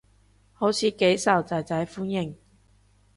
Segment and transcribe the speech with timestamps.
[0.53, 2.35] 好似幾受囝仔歡迎